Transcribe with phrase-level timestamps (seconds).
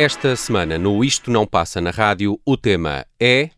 [0.00, 3.50] Esta semana, no Isto Não Passa na Rádio, o tema é.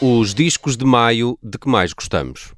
[0.00, 2.54] Os discos de maio de que mais gostamos.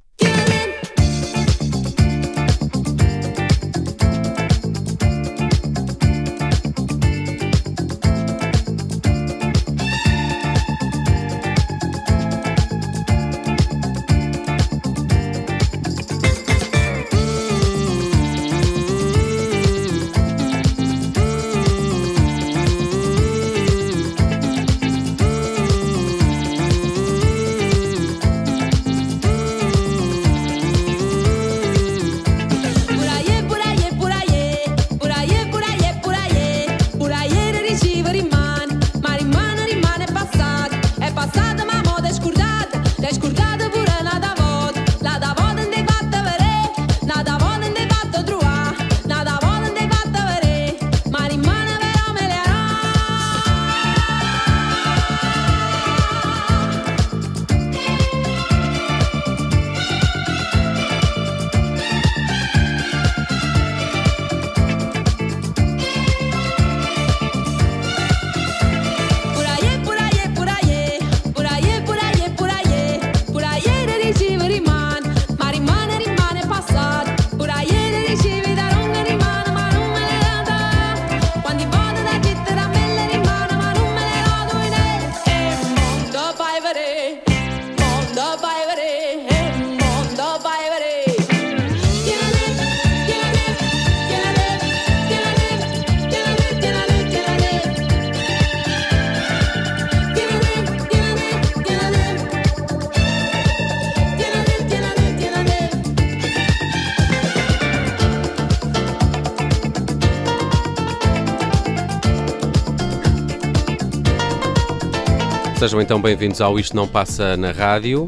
[115.72, 118.06] Sejam então bem-vindos ao Isto Não Passa na Rádio.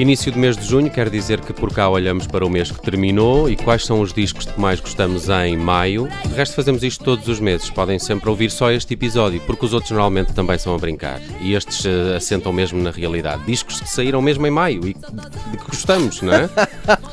[0.00, 2.80] Início do mês de junho quer dizer que por cá olhamos para o mês que
[2.80, 6.08] terminou e quais são os discos que mais gostamos em maio.
[6.24, 7.68] De resto, fazemos isto todos os meses.
[7.68, 11.20] Podem sempre ouvir só este episódio, porque os outros normalmente também são a brincar.
[11.42, 13.42] E estes eh, assentam mesmo na realidade.
[13.44, 16.48] Discos que saíram mesmo em maio e de que gostamos, não é?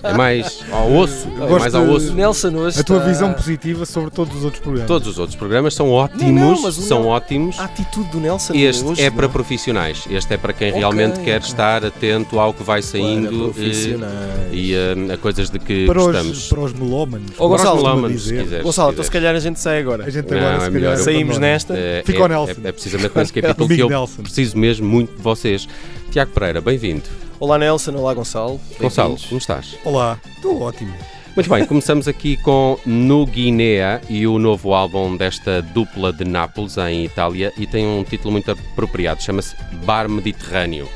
[0.04, 1.28] É mais ao osso.
[1.42, 2.14] É mais ao osso.
[2.14, 4.88] Nelson hoje A tua está- visão positiva sobre todos os outros programas.
[4.88, 7.60] Todos os outros programas são ótimos, Não, não, são Nel- ótimos.
[7.60, 9.34] A atitude do Nelson Este hoje, é para não?
[9.34, 10.06] profissionais.
[10.10, 13.52] Este é para quem Ok, realmente quer estar atento ao que vai saindo Para eh,
[13.54, 14.54] profissionais.
[14.54, 16.38] e eh, a coisas de que para, gostamos.
[16.38, 17.32] os, para os melómanos.
[17.38, 18.64] Ô, Gonçalo, melómanos, se quiseres.
[18.64, 20.06] Gonçalo, se então se calhar a gente sai agora.
[20.06, 21.74] A gente Não, agora, é se melhor calhar, eu- Saímos nesta.
[21.78, 22.62] Eh, Fica é, o Nelson.
[22.64, 24.22] é- é precisamente nesse capítulo que eu Nelson.
[24.24, 25.68] preciso mesmo muito de vocês.
[26.12, 27.04] Tiago Pereira, bem-vindo.
[27.40, 28.60] Olá Nelson, olá Gonçalo.
[28.80, 29.76] Gonçalo, como estás?
[29.86, 30.94] Olá, estou ótimo.
[31.36, 36.78] Muito bem, começamos aqui com No Guiné e o novo álbum desta dupla de Nápoles,
[36.78, 39.56] em Itália, e tem um título muito apropriado, chama-se
[39.86, 40.90] Bar Mediterrâneo.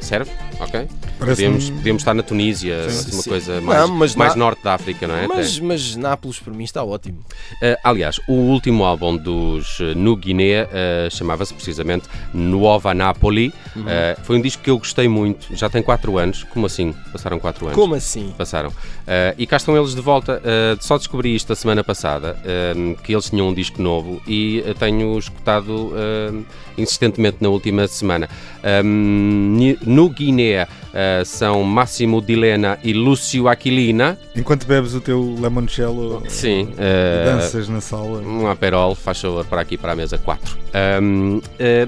[0.00, 0.32] Serve?
[0.58, 0.88] Ok?
[1.18, 3.30] Podíamos, podíamos estar na Tunísia, Sim, uma sim.
[3.30, 5.26] coisa Não, mais, mas mais na- norte da África, não é?
[5.26, 7.18] Mas, mas Nápoles para mim está ótimo.
[7.60, 10.68] Uh, aliás, o último álbum dos uh, No Guiné uh,
[11.10, 13.52] chamava-se precisamente Nuova Napoli.
[13.74, 13.82] Uhum.
[13.82, 13.86] Uh,
[14.22, 16.44] foi um disco que eu gostei muito, já tem 4 anos.
[16.44, 16.94] Como assim?
[17.12, 17.78] Passaram 4 anos?
[17.78, 18.32] Como assim?
[18.38, 18.68] Passaram.
[18.68, 20.40] Uh, e cá estão eles de volta.
[20.40, 22.36] Uh, só descobri isto a semana passada,
[23.02, 25.92] que eles tinham um disco novo e tenho escutado
[26.76, 28.28] insistentemente na última semana.
[28.84, 30.66] Um, no Guiné
[31.20, 34.18] uh, são Máximo Dilena e Lúcio Aquilina.
[34.36, 36.64] Enquanto bebes o teu limoncello Sim.
[36.72, 38.20] uh, danças na sala.
[38.20, 40.58] um aperol, faz favor, para aqui para a mesa 4.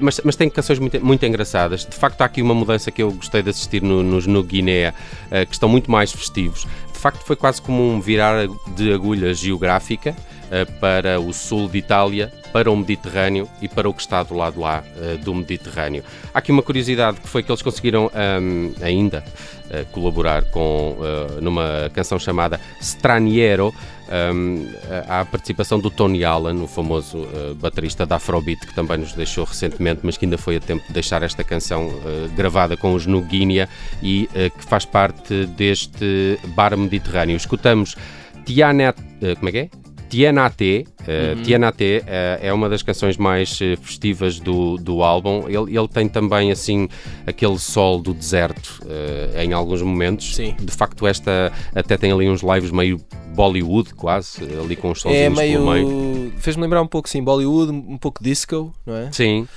[0.01, 1.85] mas, mas tem canções muito, muito engraçadas.
[1.85, 4.93] De facto, há aqui uma mudança que eu gostei de assistir no- nos no Guiné,
[5.29, 6.65] eh, que estão muito mais festivos.
[6.91, 10.15] De facto, foi quase como um virar de agulha geográfica
[10.51, 14.33] eh, para o sul de Itália, para o Mediterrâneo e para o que está do
[14.33, 16.03] lado lá eh, do Mediterrâneo.
[16.33, 19.23] Há aqui uma curiosidade que foi que eles conseguiram ahm, ainda
[19.69, 23.73] eh, colaborar com eh, numa canção chamada Straniero.
[24.11, 24.67] Um,
[25.07, 29.13] há a participação do Tony Allen, o famoso uh, baterista da Afrobeat, que também nos
[29.13, 32.93] deixou recentemente, mas que ainda foi a tempo de deixar esta canção uh, gravada com
[32.93, 33.69] os No Guinea
[34.03, 37.37] e uh, que faz parte deste bar mediterrâneo.
[37.37, 37.95] Escutamos
[38.43, 39.80] Tianet, uh, como é que é?
[40.11, 42.05] Tianate, uh, Tianate uh,
[42.41, 45.45] é uma das canções mais uh, festivas do, do álbum.
[45.47, 46.89] Ele, ele tem também assim
[47.25, 50.35] aquele sol do deserto uh, em alguns momentos.
[50.35, 50.53] Sim.
[50.59, 52.99] De facto, esta até tem ali uns lives meio
[53.33, 55.87] Bollywood, quase, ali com os É sonzinhos pelo meio.
[55.87, 56.33] meio.
[56.39, 59.09] Fez-me lembrar um pouco, sim, Bollywood, um pouco disco, não é?
[59.13, 59.47] Sim,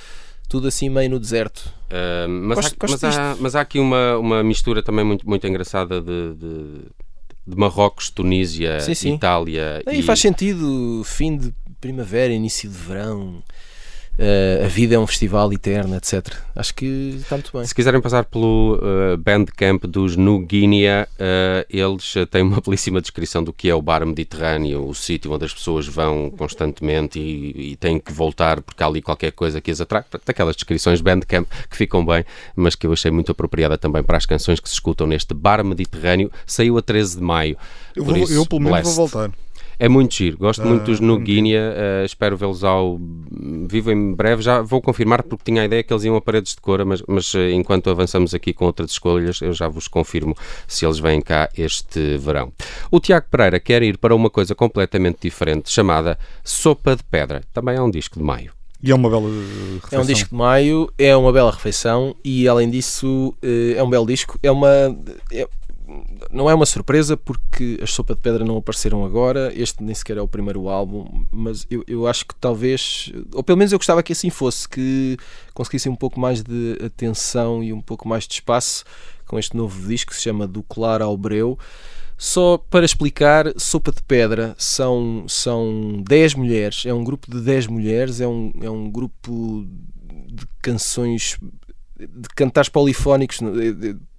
[0.47, 1.69] Tudo assim meio no deserto.
[1.91, 5.27] Uh, mas, Gosto- há, gosto mas, há, mas há aqui uma, uma mistura também muito,
[5.27, 6.79] muito engraçada de, de,
[7.47, 9.15] de Marrocos, Tunísia, Sim, sim.
[9.15, 9.81] Itália.
[9.85, 13.43] Aí e- faz sentido, fim de primavera, início de verão,
[14.17, 16.33] eh, a vida é um festival eterno, etc.
[16.55, 17.65] Acho que está muito bem.
[17.65, 23.01] Se quiserem passar pelo uh, Bandcamp dos New Guinea, uh, eles uh, têm uma belíssima
[23.01, 27.71] descrição do que é o bar mediterrâneo, o sítio onde as pessoas vão constantemente e,
[27.71, 30.03] e têm que voltar porque há ali qualquer coisa que as atrai.
[30.25, 32.23] Aquelas descrições Bandcamp que ficam bem,
[32.55, 35.63] mas que eu achei muito apropriada também para as canções que se escutam neste bar
[35.63, 36.31] mediterrâneo.
[36.45, 37.57] Saiu a 13 de maio.
[37.95, 38.95] Eu, vou- isso, eu pelo menos blessed.
[38.95, 39.44] vou voltar.
[39.77, 42.99] É muito giro, gosto Ah, muito dos No vamos Guinea, eh, espero vê-los ao
[43.67, 44.41] vivo em breve.
[44.41, 47.03] Já vou confirmar porque tinha a ideia que eles iam a paredes de cora, mas,
[47.07, 50.35] mas eh, enquanto avançamos aqui com outras escolhas, eu já vos confirmo
[50.67, 52.53] se eles vêm cá este verão.
[52.89, 57.41] O Tiago Pereira quer ir para uma coisa completamente diferente chamada Sopa de Pedra.
[57.53, 58.51] Também é um disco de maio.
[58.83, 60.01] E é uma bela uh, É refeição.
[60.01, 64.05] um disco de maio, é uma bela refeição e além disso eh, é um belo
[64.05, 64.37] disco.
[64.43, 64.67] É uma.
[65.31, 65.47] é-
[66.31, 69.51] não é uma surpresa porque as Sopa de Pedra não apareceram agora.
[69.55, 73.57] Este nem sequer é o primeiro álbum, mas eu, eu acho que talvez, ou pelo
[73.57, 75.17] menos eu gostava que assim fosse, que
[75.53, 78.83] conseguissem um pouco mais de atenção e um pouco mais de espaço
[79.25, 81.57] com este novo disco que se chama Do Claro ao Breu.
[82.17, 87.67] Só para explicar, Sopa de Pedra são, são 10 mulheres, é um grupo de 10
[87.67, 89.67] mulheres, é um, é um grupo
[90.27, 91.37] de canções,
[91.97, 93.39] de cantares polifónicos,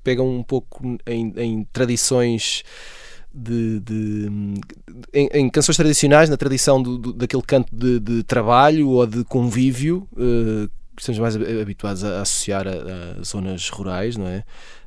[0.07, 2.63] pegam um pouco em, em tradições
[3.35, 4.31] de, de-
[5.13, 9.25] em, em canções tradicionais, na tradição do, do- daquele canto de, de trabalho ou de
[9.25, 14.45] convívio, eh, que estamos mais hab- habituados a associar a, a zonas rurais, não é?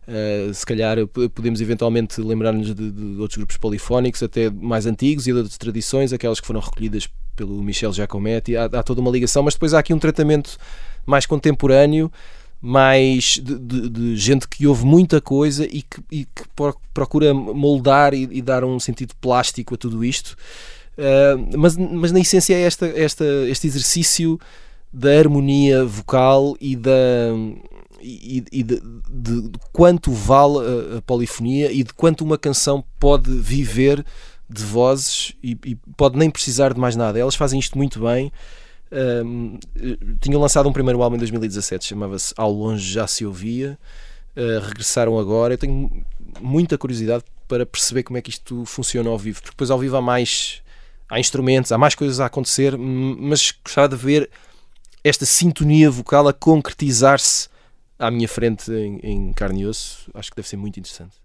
[0.07, 0.98] Uh, se calhar
[1.36, 6.12] podemos eventualmente lembrar-nos de, de outros grupos polifónicos, até mais antigos e de outras tradições,
[6.12, 8.57] aquelas que foram recolhidas pelo Michel Giacometti.
[8.57, 10.57] Há, há toda uma ligação, mas depois há aqui um tratamento
[11.06, 12.12] mais contemporâneo,
[12.61, 17.33] mais de, de- de gente que ouve muita coisa e que, e que pro- procura
[17.33, 20.35] moldar e, e dar um sentido plástico a tudo isto.
[20.97, 24.38] Uh, mas, mas na essência é esta, esta, este exercício
[24.91, 26.91] da harmonia vocal e da
[28.01, 32.83] e, e de, de- de quanto vale a, a polifonia e de quanto uma canção
[33.00, 34.06] pode viver
[34.50, 37.19] de vozes e, e pode nem precisar de mais nada.
[37.19, 38.31] Elas fazem isto muito bem.
[38.91, 39.59] Um,
[40.19, 43.77] tinham lançado um primeiro álbum em 2017, chamava-se Ao Longe Já Se Ouvia.
[44.36, 45.53] Uh, regressaram agora.
[45.53, 46.06] Eu tenho
[46.39, 49.97] muita curiosidade para perceber como é que isto funciona ao vivo, porque depois ao vivo
[49.97, 50.62] há mais
[51.09, 54.30] há instrumentos, há mais coisas a acontecer, mas gostava de ver
[55.03, 57.50] esta sintonia vocal a concretizar-se
[57.97, 60.09] à minha frente em, em carne e osso.
[60.13, 61.15] Acho que deve ser muito interessante.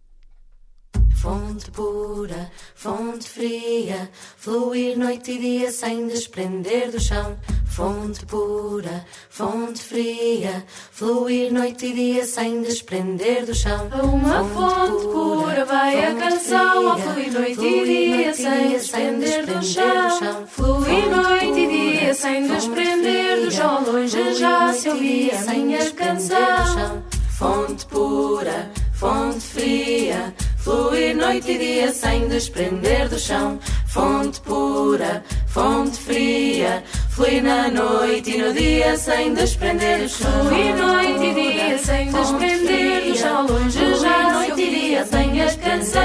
[1.24, 7.38] Fonte pura, fonte fria, fluir noite e dia sem desprender do chão.
[7.64, 10.62] Fonte pura, fonte fria,
[10.92, 13.88] fluir noite e dia sem desprender do chão.
[13.90, 18.28] A uma fonte pura vai a fonte canção, a fria, fluir noite e dia noite
[18.28, 20.46] e sem desprender do chão.
[20.46, 23.82] Fluir Fonte noite e dia pura, sem fonte desprender do chão.
[23.82, 26.66] Longe já se ouvia a minha canção.
[26.66, 27.02] chão.
[27.38, 33.58] Fonte pura, fonte fria, fluir noite e dia sem desprender do chão.
[33.86, 40.46] Fonte pura, fonte fria, fluir na noite e no dia sem desprender do chão.
[40.46, 43.46] Fluir noite e dia sem desprender do chão.
[43.46, 46.02] Longe já se ouvia a minha canção.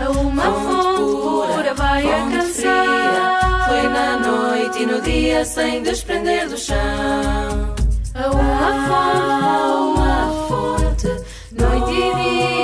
[0.00, 3.64] A uma fonte pura vai a canção.
[3.66, 6.76] Fluir na noite e no dia sem desprender do chão.
[8.14, 11.08] A uma fonte, Há uma fonte,
[11.52, 12.61] noite e dia.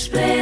[0.00, 0.39] Desprender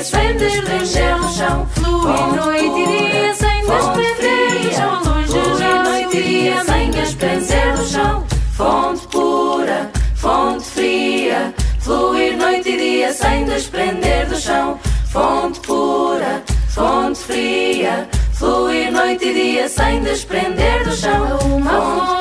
[0.00, 1.66] e sem desprender do chão.
[1.72, 5.02] Flui noite e dia sem desprender do chão.
[5.04, 8.24] Longe já noite e dia sem desprender do chão.
[8.56, 14.78] Fonte pura, fonte fria, fluir noite e dia sem desprender do chão.
[15.12, 21.38] Fonte pura, fonte fria, fluir noite e dia sem desprender do chão.
[21.38, 22.17] Fonte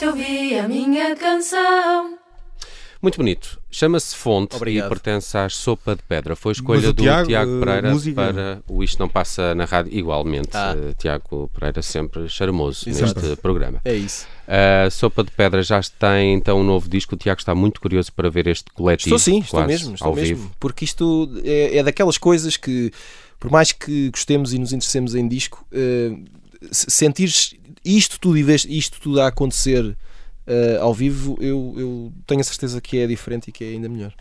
[0.00, 2.16] se ouvia a minha canção.
[3.02, 3.60] Muito bonito.
[3.70, 4.86] Chama-se Fonte Obrigado.
[4.86, 6.34] e pertence à Sopa de Pedra.
[6.34, 8.14] Foi escolha do Tiago, Tiago, eh, Pereira música?
[8.14, 9.92] para o Isto Não Passa na Rádio.
[9.92, 10.74] Igualmente, Ah.
[10.74, 13.20] eh, Tiago Pereira sempre charmoso Exato.
[13.20, 13.82] neste programa.
[13.84, 14.26] É isso.
[14.48, 17.14] A Sopa de Pedra já tem então um novo disco.
[17.14, 19.14] O Tiago está muito curioso para ver este coletivo.
[19.14, 20.34] Estou sim, estou mesmo, estou ao mesmo.
[20.36, 20.50] vivo.
[20.58, 22.90] Porque isto é, é daquelas coisas que,
[23.38, 26.12] por mais que gostemos e nos interessemos em disco, eh,
[26.70, 29.96] se- sentires isto tudo e isto tudo a acontecer
[30.46, 33.88] eh, ao vivo, eu, eu tenho a certeza que é diferente e que é ainda
[33.88, 34.12] melhor.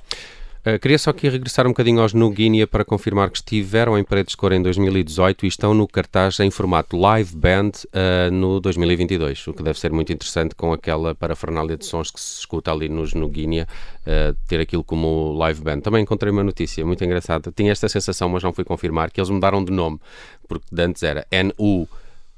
[0.59, 4.03] Uh, queria só aqui regressar um bocadinho aos No Guinea para confirmar que estiveram em
[4.03, 8.59] Paredes de Cor em 2018 e estão no cartaz em formato live band uh, no
[8.59, 12.71] 2022, o que deve ser muito interessante com aquela parafernália de sons que se escuta
[12.73, 13.67] ali nos No Guinea,
[14.01, 15.79] uh, ter aquilo como live band.
[15.79, 19.29] Também encontrei uma notícia muito engraçada, tinha esta sensação, mas não fui confirmar, que eles
[19.29, 19.99] mudaram de nome,
[20.47, 21.87] porque antes era NU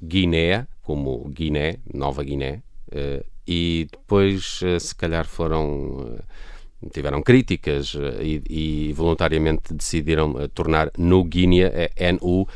[0.01, 6.17] Guiné, como Guiné, Nova Guiné, uh, e depois uh, se calhar foram...
[6.17, 6.51] uh,
[6.89, 12.47] tiveram críticas eh, e, e voluntariamente decidiram eh, tornar No Guinea é N-U,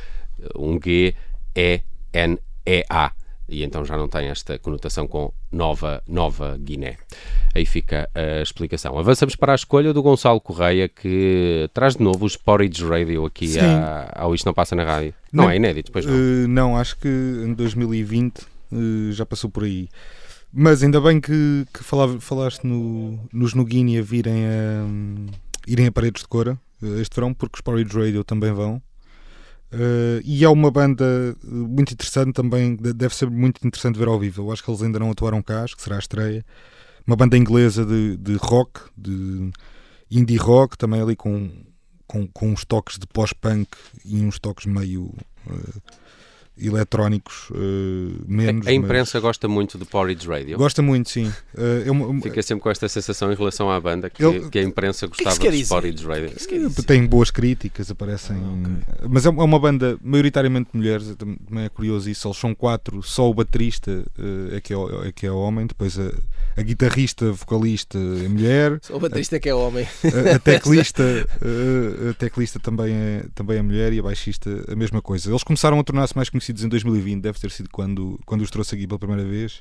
[0.58, 1.14] um G,
[1.54, 3.12] E, N, E, A.
[3.48, 6.98] E então já não tem esta conotação com Nova, Nova Guiné.
[7.54, 8.98] Aí fica a explicação.
[8.98, 13.60] Avançamos para a escolha do Gonçalo Correia, que traz de novo os Porridge Radio aqui
[13.60, 15.14] à- ao Isto Não Passa na Rádio.
[15.32, 15.52] Não, Não.
[15.52, 16.14] é inédito, pois não.
[16.14, 18.40] Eh, não, acho que em 2020
[18.74, 19.88] eh, já passou por aí.
[20.52, 24.86] Mas ainda bem que, que falava- falaste no, nos No Guinea virem a,
[25.68, 28.82] irem a paredes de cora eh, este verão, porque os Porridge Radio também vão.
[29.72, 34.08] Eh, e é uma banda eh, muito interessante também, de- deve ser muito interessante ver
[34.08, 34.44] ao vivo.
[34.44, 36.46] Eu acho que eles ainda não atuaram cá, acho que será a estreia.
[37.06, 39.52] Uma banda inglesa de, de rock, de
[40.10, 41.50] indie rock, também ali com,
[42.08, 43.70] com, com uns toques de pós-punk
[44.06, 45.14] e uns toques meio
[45.50, 45.80] eh,
[46.58, 48.66] eletrónicos eh, menos.
[48.68, 50.58] a, a imprensa mas gosta muito do Porridge Radio.
[50.58, 51.32] Gosta muito, sim.
[51.58, 54.60] Eh, é uma- Fica sempre com esta sensação em relação à banda que, Ele- que
[54.60, 55.74] a imprensa que gostava se quer dos dizer?
[55.74, 56.84] Porridge Radio.
[56.86, 58.38] Tem boas críticas, aparecem.
[59.10, 62.28] Mas é é uma banda maioritariamente de mulheres, também é curioso isso.
[62.28, 65.98] Eles são quatro, só o baterista eh, é, que é, é que é homem, depois
[66.00, 66.12] a,
[66.58, 69.86] a guitarrista, vocalista é mulher, O baterista é que é homem.
[70.32, 74.76] a, a teclista, eh, a teclista também, é, também é mulher e a baixista a
[74.76, 75.30] mesma coisa.
[75.30, 78.76] Eles começaram a tornar-se mais conhecidos em 2020, deve ter sido quando, quando os trouxe
[78.76, 79.60] aqui pela primeira vez,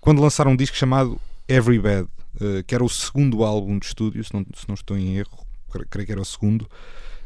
[0.00, 2.08] quando lançaram um disco chamado Every Bad,
[2.40, 5.38] eh, que era o segundo álbum de estúdio, se não, se não estou em erro,
[5.70, 6.68] cre- creio que era o segundo,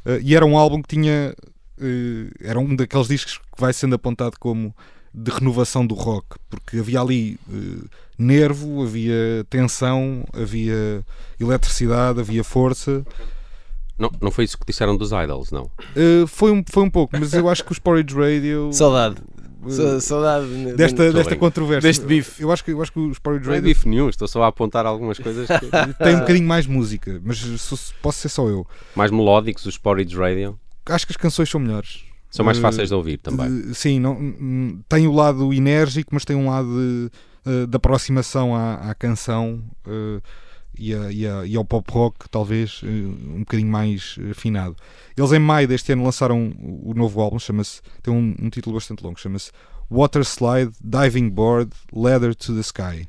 [0.04, 1.34] Eh, e era um álbum que tinha.
[1.80, 4.74] eh, era um daqueles discos que vai sendo apontado como
[5.22, 7.86] de renovação do rock, porque havia ali eh,
[8.18, 11.04] nervo, havia tensão, havia
[11.40, 13.04] eletricidade, havia força.
[13.98, 15.70] Não, não foi isso que disseram dos Idols, não.
[15.96, 18.70] Eh, foi, um, foi um pouco, mas eu acho que os Porridge Radio.
[18.74, 19.16] Saudade.
[19.68, 20.46] Sa- Saudade
[20.76, 21.88] desta, desta controvérsia.
[21.88, 22.40] Deste bife.
[22.42, 24.44] Eu acho que, eu acho que os Porridge Não é Radio bife nenhum, estou só
[24.44, 25.66] a apontar algumas coisas que-
[26.04, 27.40] têm um bocadinho mais música, mas
[28.00, 28.64] posso ser só eu.
[28.94, 30.58] mais melódicos, os Porridge Radio.
[30.86, 32.04] Acho que as canções são melhores.
[32.30, 33.72] São mais Eh, fáceis de ouvir também.
[33.74, 37.10] sim, não, tem o lado enérgico, mas tem um lado de,
[37.46, 40.20] eh, de aproximação à, à canção eh,
[40.78, 44.76] e, a- e a- e ao pop rock, talvez um bocadinho mais afinado.
[45.16, 48.74] Eles em maio deste ano lançaram o o novo álbum, chama-se, tem um, um título
[48.76, 49.50] bastante longo, chama-se
[49.90, 53.08] Water Slide, Diving Board, Leather to the Sky.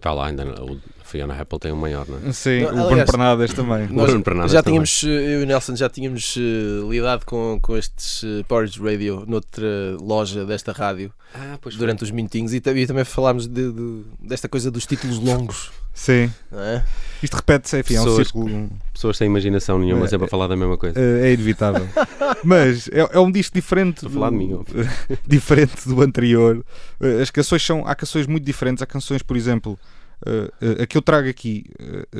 [0.00, 2.32] Está lá ainda, o Fiona Apple tem um maior, não é?
[2.32, 3.86] Sim, Não, o Bruno Pernadas também.
[3.88, 4.10] Nós-
[4.50, 4.82] já também.
[4.82, 8.80] tínhamos, eh, eu e o Nelson já tínhamos eh, lidado com, com estes eh, Porridge
[8.80, 9.66] Radio noutra
[10.00, 14.48] loja desta rádio Ah, pois durante os minutinhos e, e também falámos de- de- desta
[14.48, 15.70] coisa dos títulos longos.
[15.92, 16.84] Sim, Não é?
[17.22, 18.70] isto repete-se, enfim, é um Pessoas círculo.
[18.94, 20.98] Pessoas sem imaginação nenhuma, É, sempre a falar da mesma coisa.
[20.98, 21.86] Eh, é inevitável.
[22.44, 23.96] Mas é, é um disco diferente.
[24.06, 24.58] Estou a falar de mim,
[25.26, 26.64] diferente do anterior.
[27.00, 27.86] Eh, As canções são.
[27.86, 28.82] Há canções muito diferentes.
[28.82, 29.78] Há canções, por exemplo,
[30.24, 31.64] eh, a que eu trago aqui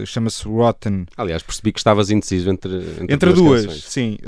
[0.05, 1.07] chama-se Rotten.
[1.17, 3.85] Aliás, percebi que estavas indeciso entre, entre, Entre duas, canções.
[3.85, 4.19] sim.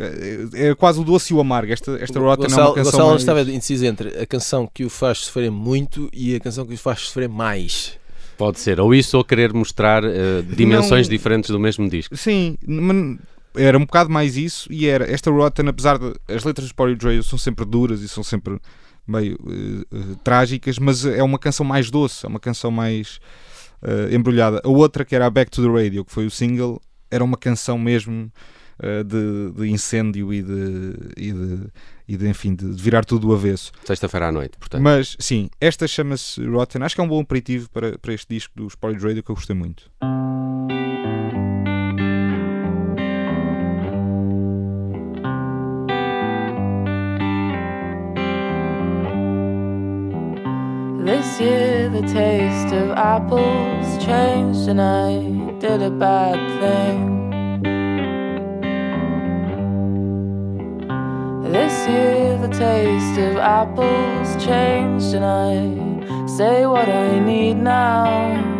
[0.54, 1.70] É quase o doce e o amargo.
[1.72, 2.90] Esta, esta Rotten é Gonçalo, uma canção.
[2.92, 6.64] Gonçalo mais- estava indeciso entre a canção que o faz sofrer muito e a canção
[6.64, 8.00] que o faz sofrer mais.
[8.42, 11.12] Pode ser, ou isso ou querer mostrar eh, dimensões Não.
[11.12, 12.16] diferentes do mesmo disco.
[12.16, 12.58] Sim,
[13.54, 17.06] era um bocado mais isso e era esta Rotten, apesar de as letras do Porridge
[17.06, 18.58] Radio são sempre duras e são sempre
[19.06, 23.20] meio eh, eh, trágicas, mas é uma canção mais doce, é uma canção mais
[24.10, 24.60] embrulhada.
[24.64, 27.36] A outra, que era a Back to the Radio, que foi o single, era uma
[27.36, 28.28] canção mesmo
[29.04, 31.58] de, de incêndio e de, e de,
[32.08, 33.72] e de, enfim, de virar tudo do avesso.
[33.84, 34.82] Sexta-feira à noite, portanto.
[34.82, 36.82] Mas sim, esta chama-se Rotten.
[36.82, 39.34] Acho que é um bom aperitivo para, para este disco dos Porridge Radio que eu
[39.34, 39.90] gostei muito.
[51.04, 56.81] This year the taste of apples changed and I did a bad thing.
[62.62, 68.51] Taste of apples changed and I say what I need now.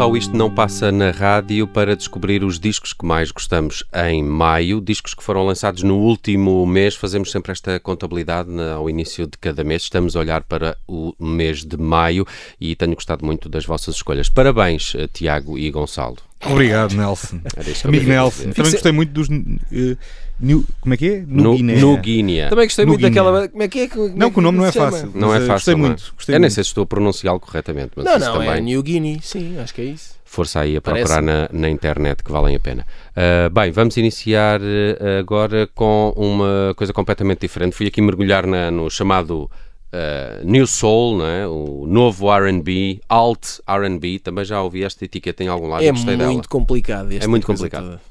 [0.00, 4.22] Volta ao Isto Não Passa na Rádio para descobrir os discos que mais gostamos em
[4.22, 6.94] maio, discos que foram lançados no último mês.
[6.94, 9.82] Fazemos sempre esta contabilidade ao início de cada mês.
[9.82, 12.26] Estamos a olhar para o mês de maio
[12.58, 14.30] e tenho gostado muito das vossas escolhas.
[14.30, 16.16] Parabéns, eh, Tiago e Gonçalo.
[16.46, 17.40] Obrigado, Nelson.
[17.84, 18.52] Amigo Nelson.
[18.52, 19.28] Também gostei muito dos.
[19.28, 19.96] eh,
[20.40, 21.24] New- como é que é?
[21.26, 21.74] No, Guiné.
[21.80, 22.48] no Guiné.
[22.48, 23.10] Também gostei No muito Guiné.
[23.14, 23.48] daquela.
[23.48, 23.88] Como é que é?
[23.88, 24.90] Como é Não, que o nome não é chama?
[24.92, 25.12] fácil.
[25.14, 25.52] Não é fácil.
[25.52, 25.86] Gostei não é?
[25.88, 26.12] muito.
[26.16, 28.50] Gostei Eu nem sei se estou a pronunciá-lo corretamente, mas Não, isso não, também.
[28.50, 30.14] é New Guinea, sim, acho que é isso.
[30.24, 32.86] força aí a procurar na, na internet que valem a pena.
[33.16, 37.74] Ah, bem, vamos iniciar eh, agora com uma coisa completamente diferente.
[37.76, 39.50] Fui aqui mergulhar na- no chamado
[39.92, 41.46] ah, New Soul, não é?
[41.48, 44.20] o novo RB, Alt RB.
[44.20, 46.42] Também já ouvi esta etiqueta em algum lado é gostei muito dela.
[46.48, 47.08] complicado.
[47.12, 47.84] É muito complicado.
[47.84, 48.09] toda.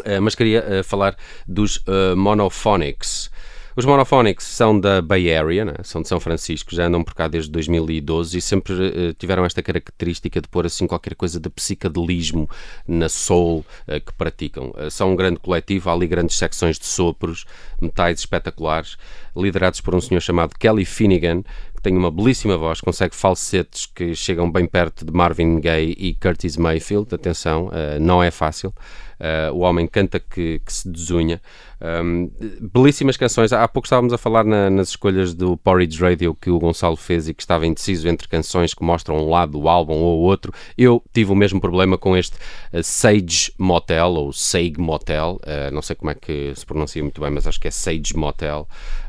[0.00, 3.30] Uh, mas queria uh, falar dos uh, Monophonics.
[3.78, 5.74] Os Monophonics são da Bay Area, né?
[5.84, 9.62] são de São Francisco, já andam por cá desde 2012 e sempre uh, tiveram esta
[9.62, 12.50] característica de pôr assim qualquer coisa de psicadelismo
[12.88, 14.74] na soul uh, que praticam.
[14.76, 17.44] Uh, são um grande coletivo, há ali grandes secções de sopros,
[17.80, 18.96] metais espetaculares,
[19.36, 21.44] liderados por um senhor chamado Kelly Finnegan,
[21.78, 26.14] que tem uma belíssima voz, consegue falsetes que chegam bem perto de Marvin Gaye e
[26.14, 27.14] Curtis Mayfield.
[27.14, 28.74] Atenção, eh, não é fácil.
[29.20, 31.40] Eh, o homem canta que, que se desunha.
[31.80, 32.28] Um,
[32.72, 33.52] belíssimas canções.
[33.52, 37.28] Há pouco estávamos a falar na- nas escolhas do Porridge Radio que o Gonçalo fez
[37.28, 40.52] e que estava indeciso entre canções que mostram um lado do álbum ou outro.
[40.76, 42.36] Eu tive o mesmo problema com este
[42.72, 45.38] eh, Sage Motel ou Sage Motel.
[45.46, 48.16] eh, não sei como é que se pronuncia muito bem, mas acho que é Sage
[48.16, 48.68] Motel.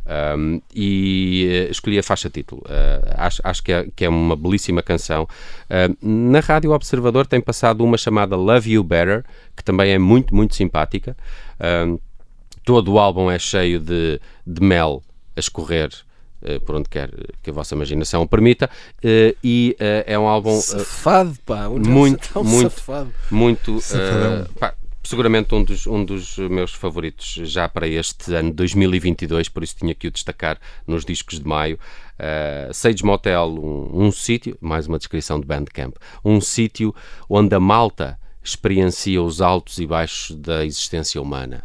[0.10, 2.64] Um, e eh, escolhi a faixa título.
[2.68, 5.28] Eh, acho acho que, é, que é uma belíssima canção.
[5.70, 9.24] Uh, na Rádio Observador tem passado uma chamada Love You Better,
[9.56, 11.16] que também é muito, muito simpática.
[12.66, 15.04] Todo o álbum é cheio de, de mel
[15.36, 15.90] a escorrer
[16.42, 17.12] eh, por onde quer
[17.44, 18.70] que a vossa imaginação o permita.
[19.04, 21.68] eh, e é um álbum Safado, pá.
[21.70, 22.70] muito, um muito.
[22.72, 23.14] safado.
[23.30, 23.80] muito.
[24.60, 24.74] Pá,
[25.10, 29.96] seguramente um dos, um dos meus favoritos já para este ano 2022, por isso tinha
[29.96, 31.80] que o destacar nos discos de maio.
[32.20, 36.94] Uh, Sage Motel, um, um sítio, mais uma descrição de Bandcamp, um sítio
[37.28, 41.64] onde a malta experiencia os altos e baixos da existência humana.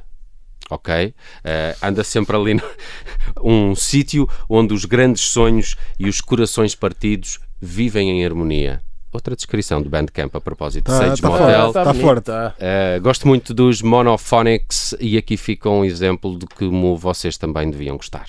[0.71, 1.15] Ok?
[1.45, 2.63] Eh, anda sempre ali no-
[3.45, 8.81] um sítio onde os grandes sonhos e os corações partidos vivem em harmonia.
[9.15, 11.73] Outra descrição do Bandcamp a propósito de Tá- Sage tá Motel.
[11.73, 11.85] forte.
[11.85, 12.25] Tá forte.
[12.25, 12.55] tá.
[12.59, 17.97] Uh, gosto muito dos Monophonics e aqui fica um exemplo de como vocês também deviam
[17.97, 18.27] gostar.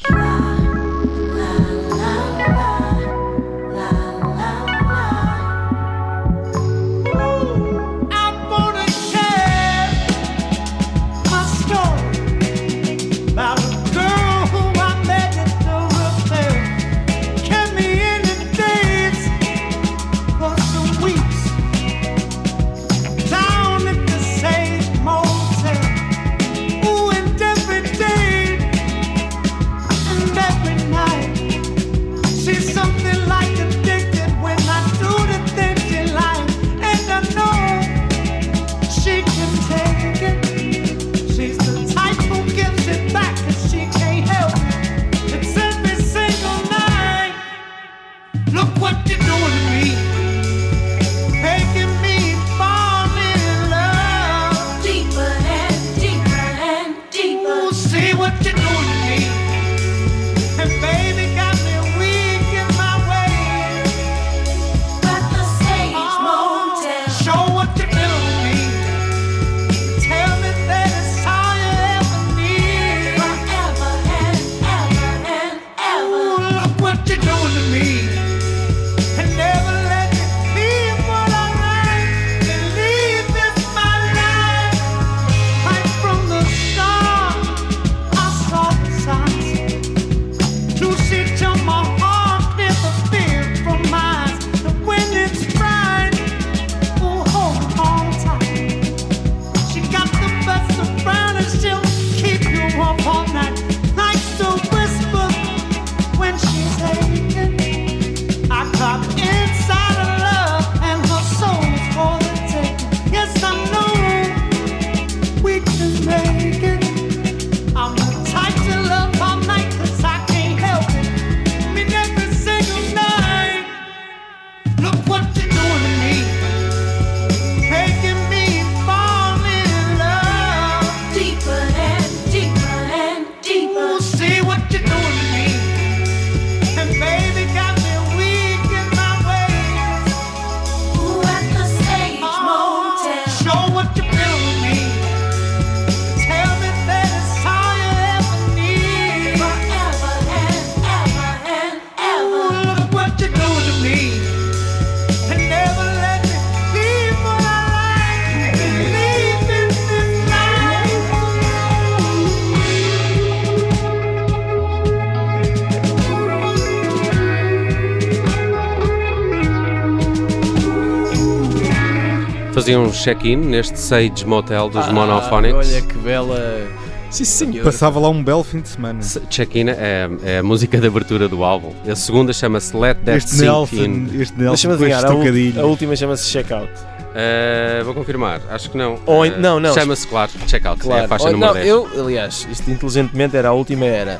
[172.55, 175.55] Faziam um check-in neste Sage Motel dos Ah, Monophonics.
[175.69, 176.67] Olha que bela.
[177.11, 177.63] Sim, senhor.
[177.65, 179.01] Passava lá um belo fim de semana.
[179.01, 181.73] Se- Check-in é, é a música de abertura do álbum.
[181.89, 184.09] A segunda chama-se Let That Este Sink Nelson, In.
[184.21, 186.69] este Nelson este adivinhar, a, a última chama-se Checkout.
[187.13, 188.99] Eh, vou confirmar, acho que não.
[189.05, 189.73] Ou Eh, não, não.
[189.73, 190.79] Chama-se, claro, Checkout.
[190.81, 191.07] É a Claro.
[191.09, 191.67] faixa Olha, número não, 10.
[191.67, 194.19] eu, aliás, isto inteligentemente era a última era.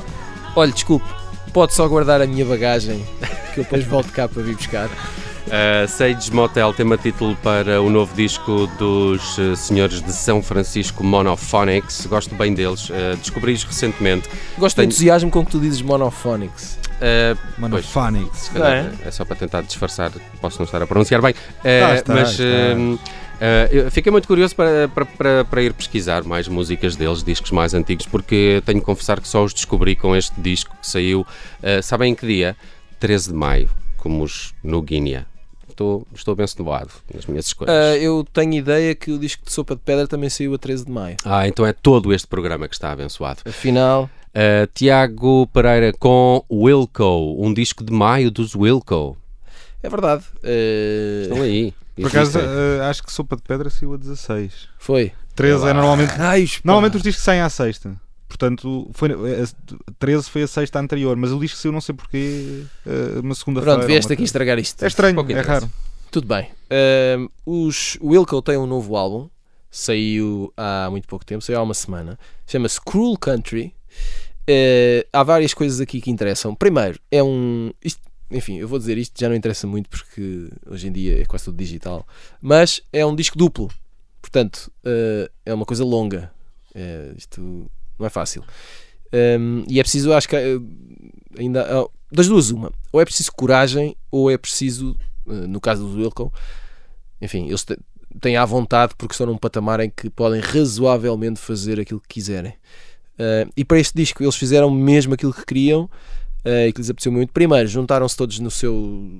[0.54, 1.06] Olha, desculpe,
[1.54, 3.02] pode só guardar a minha bagagem
[3.54, 4.88] que eu depois volto cá para vir buscar.
[5.46, 11.04] Uh, Sage Motel tema título para o novo disco dos uh, senhores de São Francisco
[11.04, 12.04] Monophonics.
[12.06, 12.90] Gosto bem deles.
[12.90, 14.28] Uh, Descobri-os recentemente.
[14.58, 16.76] Gosto Tenho- do entusiasmo com que tu dizes Monophonics.
[17.00, 18.50] eh, Mano, pois.
[18.54, 19.10] Não é?
[19.12, 21.34] só para tentar disfarçar, posso não estar a pronunciar bem.
[21.62, 22.42] Eh, Tá, está, mas está.
[22.42, 22.98] eh,
[23.40, 27.52] eh, eu fiquei muito curioso para, para, para, para ir pesquisar mais músicas deles, discos
[27.52, 31.24] mais antigos, porque tenho que confessar que só os descobri com este disco que saiu,
[31.62, 32.56] eh, sabem em que dia?
[32.98, 35.24] 13 de maio, como os no Guiné.
[35.76, 37.74] Estou, estou abençoado nas minhas escolhas.
[37.74, 40.86] Ah, eu tenho ideia que o disco de Sopa de Pedra também saiu a 13
[40.86, 41.18] de maio.
[41.22, 43.40] Ah, então é todo este programa que está abençoado.
[43.46, 49.16] Afinal, Uh, Tiago Pereira com Wilco, um disco de maio dos Wilco.
[49.82, 50.24] é verdade.
[50.44, 51.72] Ah, Estão aí.
[51.94, 54.68] Por acaso, eh, acho que Sopa de Pedra saiu a 16.
[54.78, 55.12] foi.
[55.34, 56.10] 13 é normalmente.
[56.10, 56.60] Raios, pá.
[56.64, 57.94] Normalmente os discos saem à sexta.
[58.28, 62.64] Portanto, foi, a 13 foi a sexta anterior, mas o disco saiu não sei porquê,
[62.84, 63.76] eh, uma segunda-feira.
[63.78, 64.82] Pronto, vieste aqui estragar isto.
[64.82, 65.70] É estranho, é raro.
[66.10, 66.48] Tudo bem.
[66.70, 69.28] Ahm, os o Wilco tem um novo álbum.
[69.70, 72.18] Saiu há muito pouco tempo, saiu há uma semana.
[72.46, 73.74] Chama-se Cruel Country.
[74.46, 76.54] Eh, há várias coisas aqui que interessam.
[76.54, 77.70] Primeiro, é um.
[77.84, 81.24] isto- enfim, eu vou dizer isto, já não interessa muito porque hoje em dia é
[81.24, 82.06] quase tudo digital.
[82.40, 83.70] Mas é um disco duplo.
[84.20, 86.32] Portanto, eh, é uma coisa longa.
[86.74, 88.44] Eh, isto não é fácil.
[89.12, 90.58] Um, e é preciso, acho que eh,
[91.38, 91.62] ainda.
[91.62, 92.72] ah, das duas, uma.
[92.92, 94.96] Ou é preciso coragem, ou é preciso,
[95.28, 96.32] eh, no caso do Wilco,
[97.20, 97.64] enfim, eles
[98.20, 102.52] têm à vontade porque estão num patamar em que podem razoavelmente fazer aquilo que quiserem.
[103.18, 105.84] Uh, e para este disco eles fizeram mesmo aquilo que queriam
[106.44, 107.32] uh, e que lhes apeteceu muito.
[107.32, 109.18] Primeiro, juntaram-se todos no seu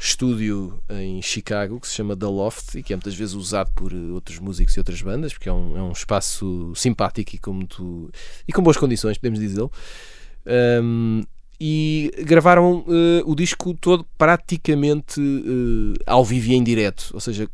[0.00, 3.92] estúdio em Chicago, que se chama The Loft, e que é muitas vezes usado por
[3.92, 7.52] uh, outros músicos e outras bandas, porque é um, é um espaço simpático e com,
[7.52, 8.10] muito,
[8.48, 9.70] e com boas condições, podemos dizê-lo.
[10.82, 11.22] Um,
[11.60, 17.46] e gravaram uh, o disco todo praticamente uh, ao vivo e em direto, ou seja,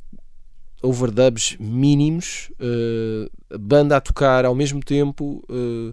[0.81, 5.93] overdubs mínimos, uh, banda a tocar ao mesmo tempo, uh,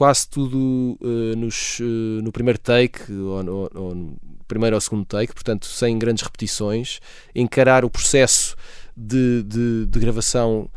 [0.00, 4.16] quase tudo uh, nos, uh, no primeiro take, ou, no- ou no
[4.48, 7.00] primeiro ou segundo take, portanto, sem grandes repetições,
[7.34, 8.56] encarar o processo
[8.96, 10.70] de, de, de gravação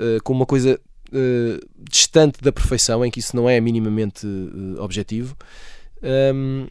[0.00, 0.80] uh, como uma coisa
[1.88, 4.26] distante da perfeição, em que isso não é minimamente
[4.78, 5.36] objetivo.
[6.02, 6.66] Um,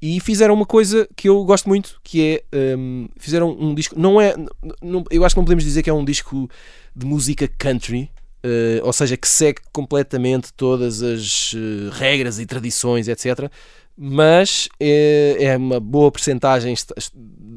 [0.00, 3.94] e fizeram uma coisa que eu gosto muito, que é um, fizeram um disco.
[4.00, 4.34] Não é,
[4.82, 6.48] não- eu acho que não podemos dizer que é um disco
[6.96, 8.10] de música country,
[8.82, 13.50] ou seja, que segue completamente todas as eh, regras e tradições, etc.
[13.96, 16.74] Mas é, é uma boa percentagem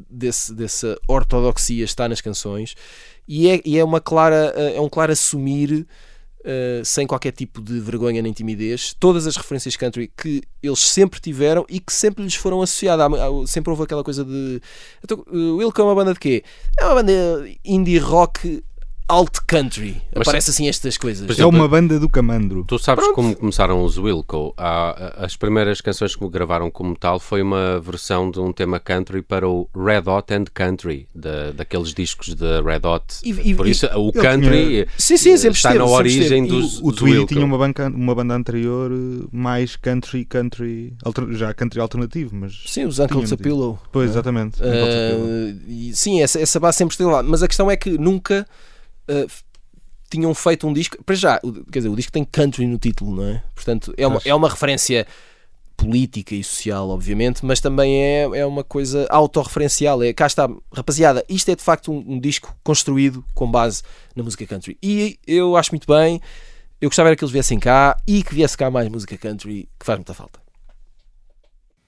[0.09, 2.75] desse, dessa ortodoxia está nas canções
[3.27, 5.85] e é, e é uma clara eh, é um claro assumir
[6.39, 11.19] Uh, sem qualquer tipo de vergonha nem timidez, todas as referências country que eles sempre
[11.19, 13.05] tiveram e que sempre lhes foram associadas.
[13.47, 14.61] Sempre houve aquela coisa de.
[15.03, 16.45] Então, uh, Wilco é uma banda de quê?
[16.79, 17.11] É uma banda
[17.65, 18.63] indie rock
[19.07, 20.01] alt country.
[20.15, 21.27] Mas- Aparece assim estas coisas.
[21.27, 22.65] É exemplo, uma banda do Camandro.
[22.67, 24.53] Tu sabes como começaram os Wilco?
[24.57, 29.47] As primeiras canções que gravaram como tal foi uma versão de um tema country para
[29.47, 33.05] o Red Hot and Country, da, daqueles discos de Red Hot.
[33.23, 36.45] E- e- Por isso, o ele country Sim, sim, sempre está esteve, na origem.
[36.45, 37.33] E dos, O Tweedy Wilco.
[37.33, 38.91] tinha uma, banca, uma banda anterior
[39.31, 42.63] mais country, country, alter- já country alternativo, mas.
[42.65, 43.79] Sim, os Uncle Pillow.
[43.91, 44.61] Pois, exatamente.
[44.61, 47.23] Uh, e, sim, essa, essa base sempre esteve lá.
[47.23, 48.45] Mas a questão é que nunca
[49.09, 49.43] uh, f-
[50.09, 51.01] tinham feito um disco.
[51.03, 53.43] Para já, o- quer dizer, o disco tem country no título, não é?
[53.55, 54.29] Portanto, é uma, Acho.
[54.29, 55.05] é uma referência
[55.75, 60.01] política e social, obviamente, mas também é, é uma coisa autorreferencial.
[60.01, 63.83] É, cá está, rapaziada, isto é de facto um, um disco construído com base
[64.15, 64.75] na música country.
[64.81, 66.19] E eu acho muito bem.
[66.81, 69.85] Eu gostava era que eles viessem cá e que viesse cá mais música country, que
[69.85, 70.39] faz muita falta.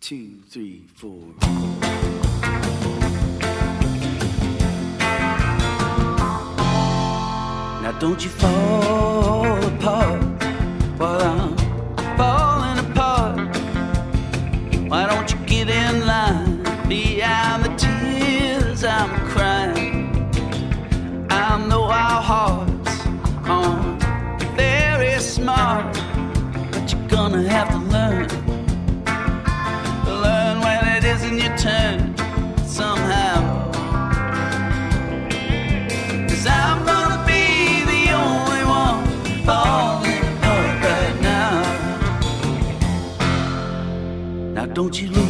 [0.01, 1.35] two, three, four.
[7.99, 10.23] Don't you fall apart
[10.97, 11.57] while I'm
[12.17, 13.57] falling apart.
[14.87, 20.31] Why don't you get in line behind the tears I'm crying?
[21.29, 23.05] I know our hearts
[23.43, 24.01] aren't
[24.55, 25.93] very smart,
[26.71, 28.38] but you're gonna have to learn learn
[44.79, 45.28] 走起路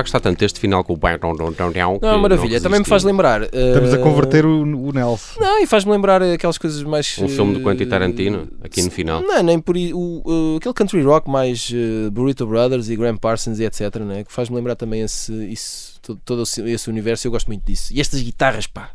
[0.00, 2.60] Estava a gostar tanto deste final com o Não, maravilha.
[2.60, 3.42] Também me faz lembrar.
[3.42, 5.40] Estamos a eh, converter o, o Nelson.
[5.40, 7.18] Não, e faz-me lembrar aquelas coisas mais.
[7.18, 9.22] Um filme do Quentin eh, Tarantino, aqui no final.
[9.22, 13.58] Não, nem por o, o- aquele country rock mais eh, Burrito Brothers e Graham Parsons
[13.60, 13.96] e etc.
[13.96, 14.24] Né?
[14.24, 17.26] Que faz-me lembrar também esse, isso, todo, todo esse- universo.
[17.26, 17.92] Eu gosto muito disso.
[17.92, 18.90] E estas guitarras, pá.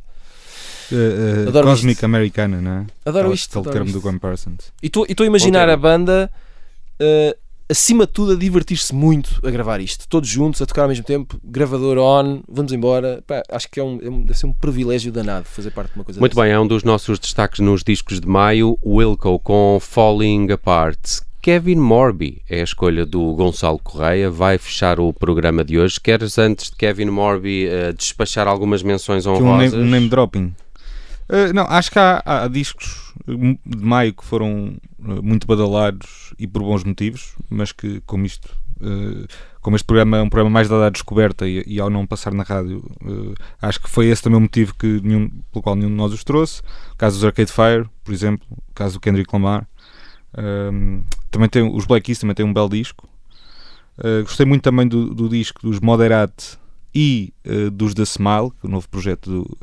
[0.91, 2.03] Uh, uh, Cosmic isto.
[2.05, 2.85] Americana, não é?
[3.05, 3.97] Adoro Aquele- isto, Aquele adoro termo isto.
[3.97, 4.57] do Graham Parsons.
[4.81, 6.31] E estou a imaginar a banda,
[6.99, 7.35] eh,
[7.69, 10.07] acima de tudo, a divertir-se muito a gravar isto.
[10.07, 13.23] Todos juntos, a tocar ao mesmo tempo, gravador on, vamos embora.
[13.25, 15.99] Pá, acho que é um, é um- deve ser um privilégio danado fazer parte de
[15.99, 16.43] uma coisa Muito dessa.
[16.43, 21.19] bem, é um dos nossos destaques nos discos de maio, Wilco com Falling Apart.
[21.41, 25.99] Kevin Morby é a escolha do Gonçalo Correia, vai fechar o programa de hoje.
[26.01, 29.73] Queres, antes de Kevin Morby, eh, despachar algumas menções Que é um honrosas?
[29.73, 30.55] name, um name dropping.
[31.27, 36.45] Uh, não, acho que há, há discos de maio que foram uh, muito badalados e
[36.45, 38.45] por bons motivos, mas que, como isto,
[38.79, 39.27] uh,
[39.59, 42.43] como este programa é um programa mais dado à descoberta e, ao não passar na
[42.43, 42.83] rádio,
[43.59, 46.23] acho que foi esse também o motivo que nenhum, pelo qual nenhum de nós os
[46.23, 46.61] trouxe.
[46.93, 49.67] O caso dos Arcade Fire, por exemplo, o caso do Kendrick Lamar.
[50.37, 53.09] Um, também tem, os Black Keys também têm um belo disco.
[54.21, 56.59] Gostei muito também do, do disco dos Moderate
[56.93, 57.33] e
[57.73, 59.57] dos The Smile, é o novo projeto do,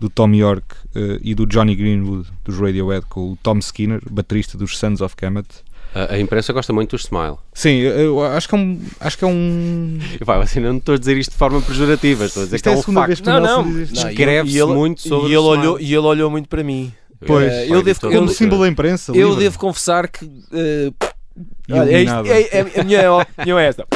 [0.00, 0.64] do Tom York
[0.96, 5.16] uh, e do Johnny Greenwood dos Radiohead com o Tom Skinner, baterista dos Sons of
[5.16, 5.46] Kemet.
[5.94, 7.36] A, a imprensa gosta muito do Smile.
[7.54, 8.80] Sim, eu, eu acho que é um.
[9.00, 9.98] Acho que é um.
[10.20, 12.68] Vai, assim, não estou a dizer isto de forma pejorativa, estou a dizer Isto que
[12.68, 13.06] é é a um facto.
[13.06, 13.64] vez Não, não.
[13.64, 15.60] Não, Escreve-se muito sobre e ele o Smile.
[15.60, 16.92] olhou E ele olhou muito para mim.
[17.26, 19.12] Pois, Foi eu devo, eu, Como símbolo da imprensa.
[19.12, 19.44] eu livre.
[19.44, 20.24] devo confessar que.
[20.26, 22.26] E olha, é isto- iluminado.
[22.28, 23.86] é- é- a minha opinião é esta.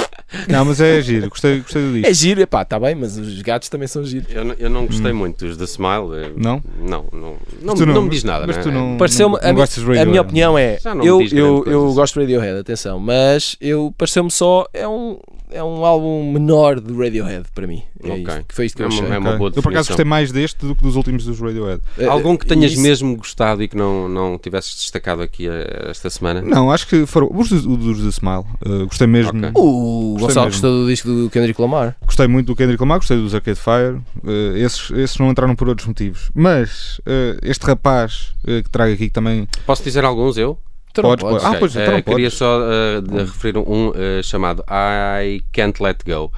[0.49, 2.09] Não, mas é giro, gostei, gostei do disco.
[2.09, 4.29] É giro, epá, está bem, mas os gatos também são giros.
[4.35, 6.14] Eu, não- eu não gostei muito dos The Smile.
[6.14, 6.62] eh, Não?
[6.81, 8.47] Não, não, não, Tu não me diz nada.
[8.47, 8.64] Mas não é?
[8.64, 10.11] tu não, Pareceu-me, não, a, mi- gostas de a Radiohead.
[10.11, 14.66] minha opinião é, não eu, eu, eu gosto de Radiohead, atenção, mas eu pareceu-me só,
[14.73, 15.18] é um,
[15.51, 17.83] é um álbum menor de Radiohead para mim.
[18.05, 18.21] É Ok.
[18.23, 19.14] isto, que foi isto que É eu uma- achei.
[19.14, 19.38] é uma Ok.
[19.38, 21.81] boa Eu por acaso gostei mais deste do que dos últimos dos Radiohead.
[21.99, 25.87] Eh, Algum que tenhas isso- mesmo gostado e que não, não tivesses destacado aqui eh,
[25.88, 26.42] esta semana?
[26.42, 28.45] Não, acho que foram os dos, os dos The Smile.
[28.66, 29.38] Uh, gostei mesmo.
[29.38, 29.51] Ok.
[29.55, 30.62] O Gostei Gonçalo mesmo.
[30.62, 31.96] gostou do disco do Kendrick Lamar.
[32.06, 34.00] Gostei muito do Kendrick Lamar, gostei dos Arcade Fire.
[34.22, 36.30] Uh, esses, esses não entraram por outros motivos.
[36.35, 39.48] Mas uh, este rapaz uh, que trago aqui também.
[39.66, 40.58] Posso dizer alguns eu?
[40.90, 41.42] Então Podes, podes.
[41.42, 41.56] podes.
[41.56, 45.82] Ah, pois, Eh, então não queria só eh, de referir um eh, chamado I Can't
[45.82, 46.30] Let Go,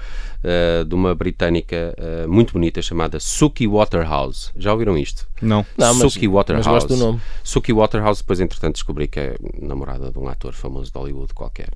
[0.45, 4.53] eh, de uma britânica eh, muito bonita chamada Suki Waterhouse.
[4.57, 5.27] Já ouviram isto?
[5.43, 5.67] Não.
[5.77, 6.69] Não, mas, Suki mas Waterhouse.
[6.69, 7.21] gosto do nome.
[7.43, 11.71] Suki Waterhouse, depois entretanto descobri que é namorada de um ator famoso de Hollywood qualquer,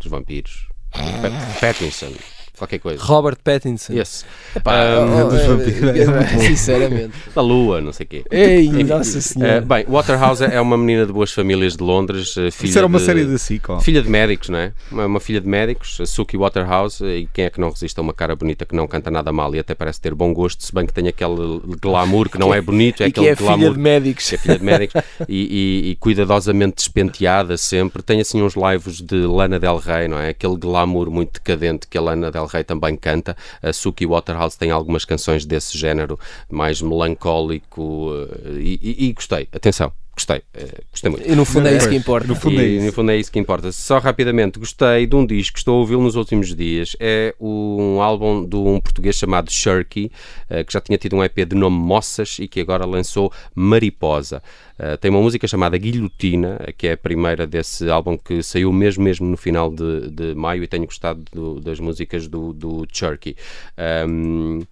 [0.00, 0.68] dos vampiros.
[0.94, 2.14] Pat- Pattinson,
[2.56, 3.02] qualquer coisa.
[3.02, 3.92] Robert Pattinson.
[3.94, 4.24] Esse.
[4.54, 5.82] Epá, Um, oh, dos eh, vampiros.
[5.82, 6.40] eh, É muito bom.
[6.40, 7.12] Sinceramente.
[7.34, 8.24] Da lua, não sei o quê.
[8.30, 9.60] Ei, nossa Eh, senhora.
[9.60, 12.98] bem, Waterhouse é uma menina de boas famílias de Londres, eh, filha Isso era uma
[12.98, 13.68] de- série da SIC.
[13.70, 13.80] ó.
[13.80, 14.72] Filha de médicos, não é?
[14.90, 18.02] Uma, uma filha de médicos, a Suki Waterhouse, e quem é que não resiste a
[18.02, 20.72] uma cara bonita que não canta nada mal e até parece ter bom gosto, se
[20.74, 23.48] bem que tem aquele glamour que não é bonito, é e que aquele é filha
[23.48, 24.28] glamour de médicos.
[24.28, 28.02] que é filha de médicos e, e- e cuidadosamente despenteada sempre.
[28.02, 30.28] Tem assim uns lives de Lana Del Rey, não é?
[30.30, 33.36] Aquele glamour muito decadente que a Lana Del Rey também canta.
[33.62, 36.18] A Suki Waterhouse tem algumas canções desse género,
[36.50, 38.10] mais melancólico,
[38.46, 39.48] eh, e, e- e gostei.
[39.52, 41.28] Atenção, gostei, eh, gostei muito.
[41.30, 42.26] E no fundo é isso que importa.
[42.28, 42.86] no fundo é E, isso.
[42.86, 43.72] no fundo é isso que importa.
[43.72, 46.96] Só rapidamente, gostei de um disco que estou a ouvi-lo nos últimos dias.
[47.00, 50.10] É um álbum de um português chamado Shirky,
[50.48, 54.42] eh, que já tinha tido um EP de nome Moças e que agora lançou Mariposa.
[54.78, 59.04] Eh, tem uma música chamada Guilhotina, que é a primeira desse álbum que saiu mesmo
[59.04, 63.36] mesmo no final de, de maio e tenho gostado do- das músicas do, do Shirky.
[63.76, 64.62] Ahm,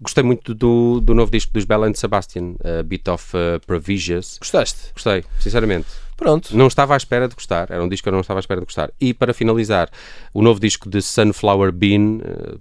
[0.00, 4.36] Gostei muito do, do novo disco dos Bell and Sebastian, uh, Bit of uh, Provisions.
[4.38, 4.92] Gostaste?
[4.92, 5.86] Gostei, sinceramente.
[6.16, 6.56] Pronto.
[6.56, 8.60] Não estava à espera de gostar, era um disco que eu não estava à espera
[8.60, 8.90] de gostar.
[9.00, 9.90] E para finalizar,
[10.32, 12.56] o novo disco de Sunflower Bean, eh,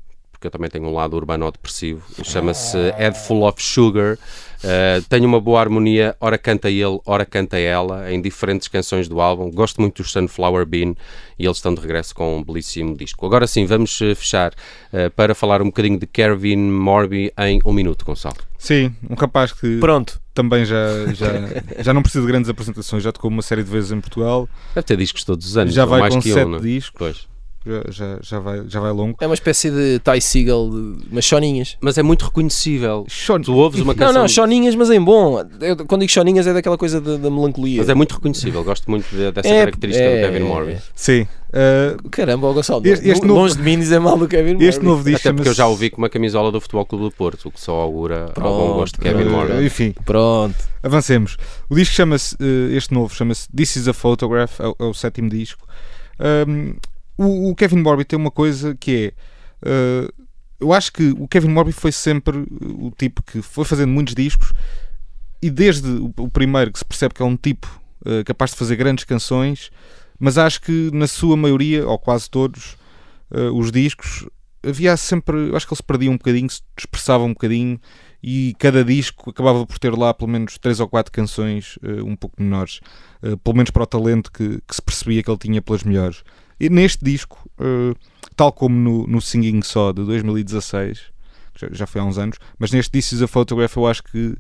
[0.46, 4.18] porque eu também tenho um lado urbano depressivo, chama-se Head Full of Sugar.
[4.64, 9.20] Eh, tem uma boa harmonia, ora canta ele, ora canta ela, em diferentes canções do
[9.22, 9.52] álbum.
[9.52, 10.96] Gosto muito dos Sunflower Bean
[11.38, 13.26] e eles estão de regresso com um belíssimo disco.
[13.26, 14.54] Agora sim, vamos eh, fechar
[14.94, 18.38] eh, para falar um bocadinho de Kevin Morby em um minuto, Gonçalo.
[18.58, 20.20] Sim, um rapaz que Pronto.
[20.34, 23.92] também já, já, já não precisa de grandes apresentações, já tocou uma série de vezes
[23.92, 26.56] em Portugal, Deve ter discos todos os anos, já vai mais com que sete um,
[26.56, 26.60] é?
[26.60, 27.35] discos, Pois.
[27.90, 29.18] Já, já, vai, já vai longo.
[29.20, 31.78] É uma espécie de Ty Seagal, de umas choninhas.
[31.82, 33.06] Mas é muito reconhecível.
[33.10, 34.22] Sean- Tu ouves uma Não, canção.
[34.22, 35.40] não, choninhas, mas em bom.
[35.60, 37.78] Eu, quando digo choninhas é daquela coisa da da melancolia.
[37.80, 40.48] Mas é muito reconhecível, gosto muito de- dessa É, característica é, do Kevin é.
[40.48, 40.78] Morby.
[40.94, 41.28] Sim.
[41.56, 44.66] Uh, Caramba, Gonçalo, Este- este longe novo- de mim dizer mal do Kevin Morby.
[44.66, 47.12] este novo disco Até porque eu já ouvi com uma camisola do Futebol Clube do
[47.12, 49.66] Porto, o que só augura Pronto, algum gosto de Kevin Uh, Morby.
[49.66, 50.56] enfim, Pronto.
[50.84, 51.38] avancemos.
[51.70, 54.94] O disco chama-se, uh, este novo, chama-se This is a Photograph, é o, é o
[54.94, 55.66] sétimo disco.
[56.20, 56.74] Um,
[57.18, 59.14] o, o Kevin Morby tem uma coisa que
[59.64, 60.08] é.
[60.08, 60.26] uh,
[60.60, 64.54] eu acho que o Kevin Morby foi sempre o tipo que foi fazendo muitos discos
[65.42, 67.68] e desde o, o primeiro que se percebe que é um tipo
[68.06, 69.70] uh, capaz de fazer grandes canções,
[70.20, 72.78] mas acho que na sua maioria, ou quase todos,
[73.32, 74.28] uh, os discos
[74.68, 75.50] havia sempre.
[75.50, 77.80] Eu acho que ele se perdia um bocadinho, se expressava um bocadinho
[78.24, 82.16] e cada disco acabava por ter lá pelo menos três ou quatro canções uh, um
[82.16, 82.80] pouco menores,
[83.22, 86.24] uh, pelo menos para o talento que, que se percebia que ele tinha pelas melhores.
[86.60, 87.96] E neste disco, uh,
[88.36, 91.00] tal como no, no Singing Só de 2016,
[91.54, 94.04] que já, já foi há uns anos, mas neste This is a Photograph eu acho
[94.04, 94.36] que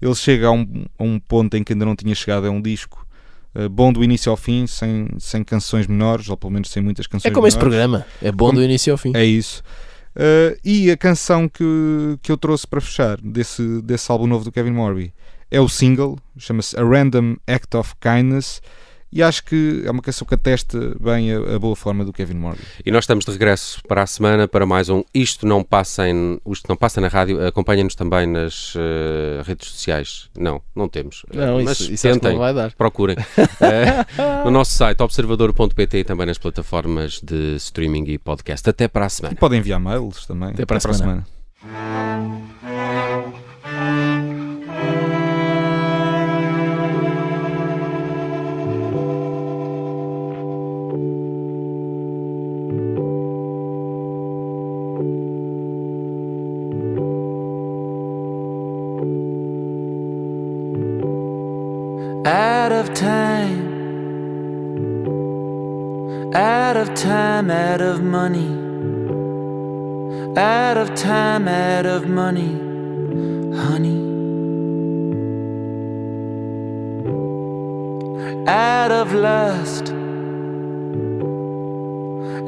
[0.00, 2.46] ele chega a um, a um ponto em que ainda não tinha chegado.
[2.46, 3.06] É um disco
[3.54, 7.06] uh, bom do início ao fim, sem, sem canções menores, ou pelo menos sem muitas
[7.06, 7.76] canções É como esse menores.
[7.78, 8.06] programa.
[8.22, 9.12] É bom Como- do início ao fim.
[9.14, 9.62] É isso.
[10.16, 14.50] Uh, e a canção que, que eu trouxe para fechar desse, desse álbum novo do
[14.50, 15.14] Kevin Morby
[15.52, 18.60] é o single, chama-se A Random Act of Kindness.
[19.12, 22.34] E acho que é uma canção que atesta bem a, a boa forma do Kevin
[22.34, 22.60] Morby.
[22.86, 26.38] E nós estamos de regresso para a semana para mais um Isto Não Passa, em,
[26.48, 27.44] Isto não passa na rádio.
[27.44, 30.30] Acompanha-nos também nas eh, redes sociais.
[30.38, 31.24] Não, não temos.
[31.34, 32.72] Não, Eh, isso- tentem, não vai dar.
[32.74, 33.16] procurem.
[33.60, 38.68] Eh, no nosso site observador.pt e também nas plataformas de streaming e podcast.
[38.70, 39.34] Até para a semana.
[39.34, 40.50] E podem enviar mails também.
[40.50, 41.26] Até para a semana.
[41.64, 42.69] out
[62.90, 63.70] of time,
[66.34, 68.48] out of time, out of money,
[70.36, 72.52] out of time, out of money,
[73.56, 74.00] honey,
[78.48, 79.92] out of lust,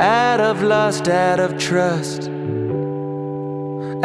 [0.00, 2.30] out of lust, out of trust.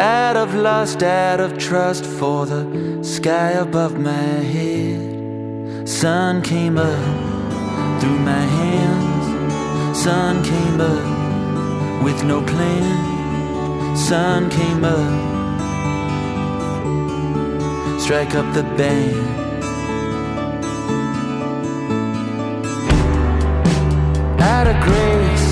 [0.00, 5.17] Out of lust, out of trust for the sky above my head.
[5.88, 9.98] Sun came up through my hands.
[9.98, 13.96] Sun came up with no plan.
[13.96, 15.08] Sun came up.
[17.98, 19.16] Strike up the band.
[24.42, 25.48] Out of grace.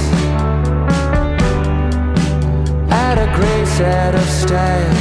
[2.93, 4.97] Out of grace, out of style.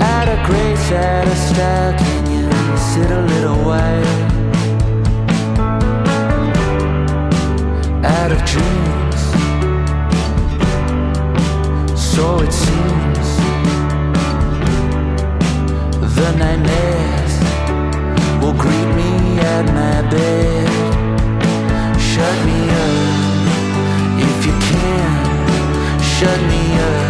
[0.00, 2.23] Out of grace, out of style.
[2.92, 4.06] Sit a little while?
[8.04, 9.20] Out of dreams.
[12.00, 13.28] So it seems.
[16.18, 17.34] The nightmares
[18.40, 20.68] will greet me at my bed.
[21.98, 23.34] Shut me up
[24.28, 26.00] if you can.
[26.00, 27.03] Shut me up.